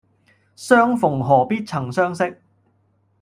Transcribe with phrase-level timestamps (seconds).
[0.55, 2.41] 相逢何必曾相識